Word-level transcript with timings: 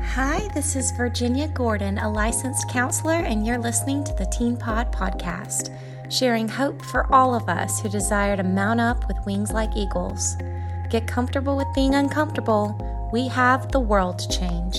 Hi, 0.00 0.48
this 0.54 0.74
is 0.74 0.90
Virginia 0.90 1.46
Gordon, 1.48 1.98
a 1.98 2.10
licensed 2.10 2.68
counselor, 2.68 3.14
and 3.14 3.46
you're 3.46 3.58
listening 3.58 4.02
to 4.04 4.14
the 4.14 4.24
Teen 4.26 4.56
Pod 4.56 4.90
Podcast, 4.90 5.76
sharing 6.10 6.48
hope 6.48 6.82
for 6.82 7.12
all 7.12 7.34
of 7.34 7.48
us 7.48 7.80
who 7.80 7.88
desire 7.88 8.36
to 8.36 8.42
mount 8.42 8.80
up 8.80 9.06
with 9.06 9.16
wings 9.26 9.52
like 9.52 9.76
eagles. 9.76 10.36
Get 10.90 11.06
comfortable 11.06 11.56
with 11.56 11.68
being 11.74 11.94
uncomfortable. 11.94 13.10
We 13.12 13.28
have 13.28 13.70
the 13.70 13.80
world 13.80 14.18
to 14.20 14.28
change. 14.28 14.78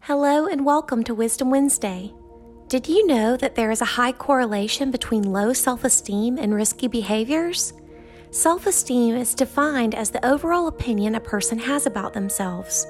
Hello, 0.00 0.46
and 0.46 0.64
welcome 0.66 1.02
to 1.04 1.14
Wisdom 1.14 1.50
Wednesday. 1.50 2.12
Did 2.68 2.88
you 2.88 3.06
know 3.06 3.36
that 3.36 3.54
there 3.54 3.70
is 3.70 3.80
a 3.80 3.96
high 3.96 4.12
correlation 4.12 4.90
between 4.90 5.32
low 5.32 5.52
self 5.52 5.82
esteem 5.82 6.36
and 6.38 6.54
risky 6.54 6.88
behaviors? 6.88 7.72
Self 8.32 8.68
esteem 8.68 9.16
is 9.16 9.34
defined 9.34 9.92
as 9.92 10.10
the 10.10 10.24
overall 10.24 10.68
opinion 10.68 11.16
a 11.16 11.20
person 11.20 11.58
has 11.58 11.84
about 11.84 12.12
themselves, 12.12 12.86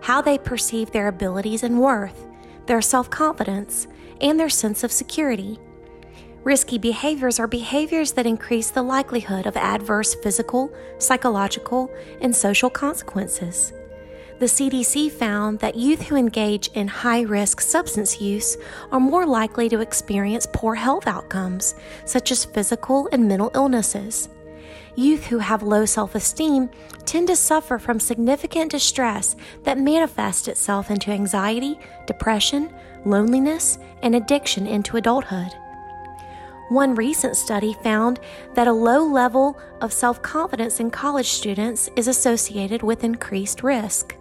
how 0.00 0.22
they 0.22 0.38
perceive 0.38 0.92
their 0.92 1.08
abilities 1.08 1.64
and 1.64 1.80
worth, 1.80 2.28
their 2.66 2.80
self 2.80 3.10
confidence, 3.10 3.88
and 4.20 4.38
their 4.38 4.48
sense 4.48 4.84
of 4.84 4.92
security. 4.92 5.58
Risky 6.44 6.78
behaviors 6.78 7.40
are 7.40 7.48
behaviors 7.48 8.12
that 8.12 8.24
increase 8.24 8.70
the 8.70 8.84
likelihood 8.84 9.46
of 9.46 9.56
adverse 9.56 10.14
physical, 10.14 10.72
psychological, 10.98 11.90
and 12.20 12.34
social 12.34 12.70
consequences. 12.70 13.72
The 14.38 14.46
CDC 14.46 15.10
found 15.10 15.58
that 15.58 15.74
youth 15.74 16.02
who 16.02 16.14
engage 16.14 16.68
in 16.68 16.86
high 16.86 17.22
risk 17.22 17.60
substance 17.60 18.20
use 18.20 18.56
are 18.92 19.00
more 19.00 19.26
likely 19.26 19.68
to 19.70 19.80
experience 19.80 20.46
poor 20.52 20.76
health 20.76 21.08
outcomes, 21.08 21.74
such 22.04 22.30
as 22.30 22.44
physical 22.44 23.08
and 23.10 23.26
mental 23.26 23.50
illnesses 23.54 24.28
youth 24.96 25.24
who 25.26 25.38
have 25.38 25.62
low 25.62 25.84
self 25.84 26.14
esteem 26.14 26.70
tend 27.04 27.28
to 27.28 27.36
suffer 27.36 27.78
from 27.78 28.00
significant 28.00 28.70
distress 28.70 29.36
that 29.64 29.78
manifests 29.78 30.48
itself 30.48 30.90
into 30.90 31.10
anxiety, 31.10 31.78
depression, 32.06 32.72
loneliness, 33.04 33.78
and 34.02 34.14
addiction 34.14 34.66
into 34.66 34.96
adulthood. 34.96 35.52
One 36.70 36.94
recent 36.94 37.36
study 37.36 37.74
found 37.82 38.20
that 38.54 38.68
a 38.68 38.72
low 38.72 39.04
level 39.04 39.58
of 39.80 39.92
self 39.92 40.22
confidence 40.22 40.80
in 40.80 40.90
college 40.90 41.28
students 41.28 41.90
is 41.94 42.08
associated 42.08 42.82
with 42.82 43.04
increased 43.04 43.62
risk. 43.62 44.16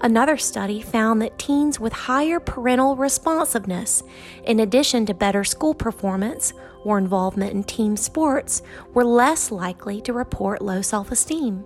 Another 0.00 0.36
study 0.36 0.80
found 0.80 1.20
that 1.22 1.38
teens 1.38 1.80
with 1.80 1.92
higher 1.92 2.38
parental 2.38 2.94
responsiveness, 2.94 4.04
in 4.44 4.60
addition 4.60 5.06
to 5.06 5.14
better 5.14 5.42
school 5.42 5.74
performance 5.74 6.52
or 6.88 6.96
involvement 6.96 7.52
in 7.52 7.62
team 7.62 7.98
sports, 7.98 8.62
were 8.94 9.04
less 9.04 9.50
likely 9.50 10.00
to 10.00 10.14
report 10.14 10.62
low 10.62 10.80
self 10.80 11.12
esteem. 11.12 11.62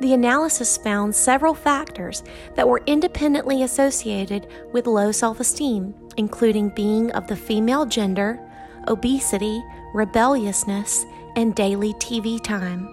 The 0.00 0.12
analysis 0.12 0.76
found 0.76 1.14
several 1.14 1.54
factors 1.54 2.24
that 2.56 2.66
were 2.68 2.82
independently 2.86 3.62
associated 3.62 4.48
with 4.72 4.88
low 4.88 5.12
self 5.12 5.38
esteem, 5.38 5.94
including 6.16 6.70
being 6.70 7.12
of 7.12 7.28
the 7.28 7.36
female 7.36 7.86
gender, 7.86 8.40
obesity, 8.88 9.62
rebelliousness, 9.94 11.06
and 11.36 11.54
daily 11.54 11.94
TV 11.94 12.42
time. 12.42 12.90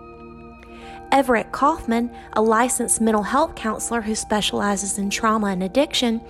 Everett 1.11 1.51
Kaufman, 1.51 2.11
a 2.33 2.41
licensed 2.41 3.01
mental 3.01 3.23
health 3.23 3.55
counselor 3.55 4.01
who 4.01 4.13
specializes 4.13 4.99
in 4.99 5.09
trauma 5.09 5.47
and 5.47 5.63
addiction, 5.63 6.21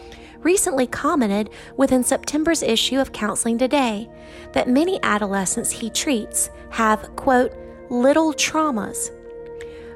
recently 0.44 0.88
commented 0.88 1.50
within 1.78 2.04
September's 2.04 2.64
issue 2.64 3.00
of 3.00 3.12
Counseling 3.12 3.58
Today 3.58 4.10
that 4.54 4.68
many 4.68 5.00
adolescents 5.04 5.72
he 5.72 5.90
treats 5.90 6.50
have, 6.72 7.16
quote, 7.16 7.54
little 7.90 8.34
traumas. 8.34 9.12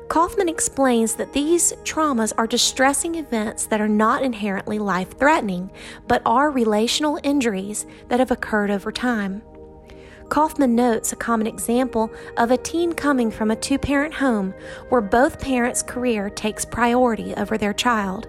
Kaufman 0.07 0.49
explains 0.49 1.15
that 1.15 1.33
these 1.33 1.73
traumas 1.83 2.31
are 2.37 2.45
distressing 2.45 3.15
events 3.15 3.65
that 3.65 3.81
are 3.81 3.87
not 3.87 4.21
inherently 4.21 4.77
life 4.77 5.17
threatening, 5.17 5.71
but 6.07 6.21
are 6.25 6.51
relational 6.51 7.19
injuries 7.23 7.87
that 8.09 8.19
have 8.19 8.29
occurred 8.29 8.69
over 8.69 8.91
time. 8.91 9.41
Kaufman 10.29 10.75
notes 10.75 11.11
a 11.11 11.15
common 11.15 11.47
example 11.47 12.11
of 12.37 12.51
a 12.51 12.57
teen 12.57 12.93
coming 12.93 13.31
from 13.31 13.51
a 13.51 13.55
two 13.55 13.77
parent 13.77 14.13
home 14.13 14.53
where 14.89 15.01
both 15.01 15.39
parents' 15.41 15.83
career 15.83 16.29
takes 16.29 16.65
priority 16.65 17.33
over 17.35 17.57
their 17.57 17.73
child. 17.73 18.27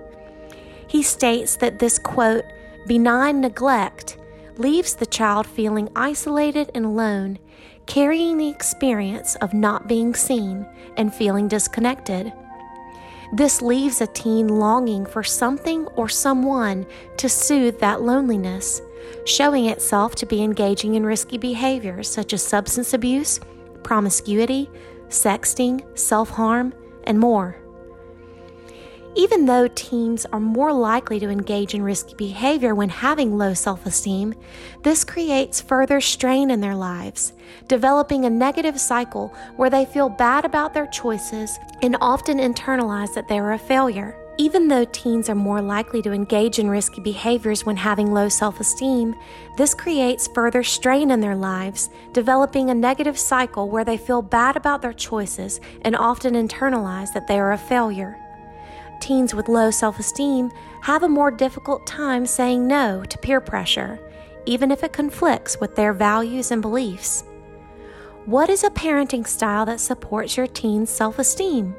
He 0.88 1.02
states 1.02 1.56
that 1.56 1.78
this 1.78 1.98
quote, 1.98 2.44
benign 2.86 3.40
neglect 3.40 4.18
leaves 4.56 4.94
the 4.94 5.06
child 5.06 5.46
feeling 5.46 5.88
isolated 5.96 6.70
and 6.74 6.84
alone, 6.84 7.38
carrying 7.86 8.38
the 8.38 8.48
experience 8.48 9.36
of 9.36 9.52
not 9.52 9.88
being 9.88 10.14
seen 10.14 10.66
and 10.96 11.14
feeling 11.14 11.48
disconnected. 11.48 12.32
This 13.32 13.60
leaves 13.60 14.00
a 14.00 14.06
teen 14.06 14.48
longing 14.48 15.04
for 15.04 15.22
something 15.24 15.86
or 15.88 16.08
someone 16.08 16.86
to 17.16 17.28
soothe 17.28 17.80
that 17.80 18.02
loneliness 18.02 18.80
showing 19.24 19.66
itself 19.66 20.14
to 20.16 20.26
be 20.26 20.42
engaging 20.42 20.94
in 20.94 21.04
risky 21.04 21.38
behaviors 21.38 22.08
such 22.08 22.32
as 22.32 22.42
substance 22.42 22.94
abuse, 22.94 23.40
promiscuity, 23.82 24.70
sexting, 25.08 25.84
self 25.98 26.30
harm, 26.30 26.72
and 27.04 27.18
more. 27.18 27.56
Even 29.18 29.46
though 29.46 29.66
teens 29.68 30.26
are 30.26 30.40
more 30.40 30.74
likely 30.74 31.18
to 31.20 31.30
engage 31.30 31.72
in 31.72 31.80
risky 31.82 32.14
behavior 32.16 32.74
when 32.74 32.90
having 32.90 33.38
low 33.38 33.54
self 33.54 33.86
esteem, 33.86 34.34
this 34.82 35.04
creates 35.04 35.58
further 35.58 36.02
strain 36.02 36.50
in 36.50 36.60
their 36.60 36.74
lives, 36.74 37.32
developing 37.66 38.26
a 38.26 38.30
negative 38.30 38.78
cycle 38.78 39.34
where 39.56 39.70
they 39.70 39.86
feel 39.86 40.10
bad 40.10 40.44
about 40.44 40.74
their 40.74 40.86
choices 40.88 41.58
and 41.80 41.96
often 42.02 42.36
internalize 42.36 43.14
that 43.14 43.26
they 43.26 43.38
are 43.38 43.54
a 43.54 43.58
failure. 43.58 44.14
Even 44.36 44.68
though 44.68 44.84
teens 44.84 45.30
are 45.30 45.34
more 45.34 45.62
likely 45.62 46.02
to 46.02 46.12
engage 46.12 46.58
in 46.58 46.68
risky 46.68 47.00
behaviors 47.00 47.64
when 47.64 47.76
having 47.76 48.12
low 48.12 48.28
self 48.28 48.60
esteem, 48.60 49.14
this 49.56 49.72
creates 49.72 50.28
further 50.28 50.62
strain 50.62 51.10
in 51.10 51.20
their 51.20 51.36
lives, 51.36 51.88
developing 52.12 52.68
a 52.68 52.74
negative 52.74 53.18
cycle 53.18 53.70
where 53.70 53.84
they 53.84 53.96
feel 53.96 54.20
bad 54.20 54.58
about 54.58 54.82
their 54.82 54.92
choices 54.92 55.58
and 55.86 55.96
often 55.96 56.34
internalize 56.34 57.14
that 57.14 57.26
they 57.26 57.38
are 57.38 57.52
a 57.52 57.58
failure. 57.58 58.18
Teens 59.00 59.34
with 59.34 59.48
low 59.48 59.70
self 59.70 59.98
esteem 59.98 60.50
have 60.82 61.02
a 61.02 61.08
more 61.08 61.30
difficult 61.30 61.86
time 61.86 62.26
saying 62.26 62.66
no 62.66 63.04
to 63.04 63.18
peer 63.18 63.40
pressure, 63.40 63.98
even 64.46 64.70
if 64.70 64.82
it 64.82 64.92
conflicts 64.92 65.60
with 65.60 65.74
their 65.76 65.92
values 65.92 66.50
and 66.50 66.62
beliefs. 66.62 67.24
What 68.24 68.50
is 68.50 68.64
a 68.64 68.70
parenting 68.70 69.26
style 69.26 69.66
that 69.66 69.80
supports 69.80 70.36
your 70.36 70.46
teen's 70.46 70.90
self 70.90 71.18
esteem? 71.18 71.74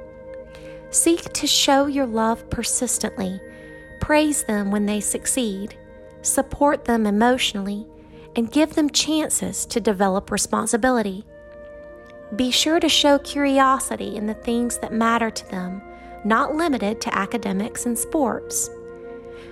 Seek 0.89 1.33
to 1.33 1.47
show 1.47 1.87
your 1.87 2.05
love 2.05 2.49
persistently, 2.49 3.41
praise 3.99 4.43
them 4.43 4.71
when 4.71 4.85
they 4.85 5.01
succeed, 5.01 5.77
support 6.21 6.85
them 6.85 7.05
emotionally, 7.05 7.85
and 8.37 8.51
give 8.51 8.75
them 8.75 8.89
chances 8.89 9.65
to 9.65 9.81
develop 9.81 10.31
responsibility. 10.31 11.25
Be 12.35 12.51
sure 12.51 12.79
to 12.79 12.89
show 12.89 13.19
curiosity 13.19 14.15
in 14.15 14.27
the 14.27 14.33
things 14.33 14.77
that 14.79 14.93
matter 14.93 15.29
to 15.29 15.51
them, 15.51 15.81
not 16.25 16.55
limited 16.55 17.01
to 17.01 17.15
academics 17.15 17.85
and 17.85 17.97
sports. 17.97 18.69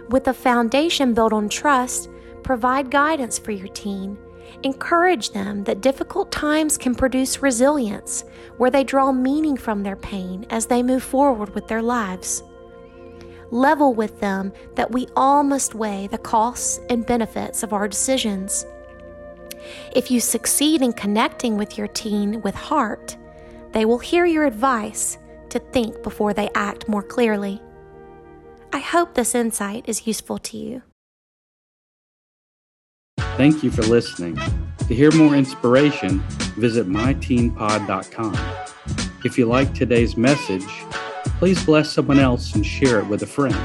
With 0.09 0.28
a 0.28 0.34
foundation 0.34 1.14
built 1.14 1.34
on 1.34 1.50
trust, 1.50 2.09
provide 2.44 2.92
guidance 2.92 3.40
for 3.40 3.52
your 3.52 3.70
teen 3.70 4.18
Encourage 4.64 5.31
them 5.31 5.64
that 5.66 5.81
difficult 5.81 6.31
times 6.31 6.78
can 6.78 6.96
produce 6.96 7.42
resilience, 7.42 8.24
where 8.58 8.72
they 8.72 8.84
draw 8.84 9.12
meaning 9.12 9.58
from 9.58 9.84
their 9.84 9.96
pain 9.96 10.46
as 10.50 10.66
they 10.66 10.81
move 10.81 11.04
forward 11.04 11.54
with 11.54 11.68
their 11.68 11.81
lives. 11.81 12.44
Level 13.52 13.94
with 13.94 14.20
them 14.20 14.52
that 14.75 14.92
we 14.92 15.08
all 15.16 15.44
must 15.44 15.75
weigh 15.75 16.08
the 16.08 16.18
costs 16.18 16.80
and 16.90 17.06
benefits 17.06 17.64
of 17.64 17.74
our 17.74 17.88
decisions. 17.88 18.66
If 19.96 20.09
you 20.09 20.20
succeed 20.20 20.81
in 20.81 20.94
connecting 20.94 21.58
with 21.58 21.78
your 21.78 21.88
teen 21.88 22.42
with 22.42 22.56
heart, 22.56 23.18
they 23.72 23.86
will 23.86 24.00
hear 24.00 24.25
your 24.25 24.46
advice 24.46 25.18
to 25.56 25.60
think 25.72 26.04
before 26.04 26.34
they 26.34 26.50
act 26.54 26.90
more 26.90 27.02
clearly. 27.02 27.62
I 28.74 28.80
hope 28.80 29.13
this 29.13 29.34
insight 29.34 29.86
is 29.88 30.06
useful 30.06 30.38
to 30.40 30.57
you. 30.57 30.81
Thank 33.38 33.63
you 33.63 33.72
for 33.72 33.84
listening. 33.84 34.38
To 34.88 34.94
hear 34.94 35.12
more 35.13 35.34
inspiration, 35.34 36.19
visit 36.57 36.88
myteenpod.com. 36.88 38.38
If 39.24 39.38
you 39.38 39.46
like 39.46 39.74
today's 39.74 40.18
message, 40.18 40.68
please 41.40 41.63
bless 41.66 41.90
someone 41.90 42.19
else 42.19 42.54
and 42.54 42.66
share 42.66 43.00
it 43.00 43.08
with 43.08 43.24
a 43.24 43.28
friend. 43.28 43.56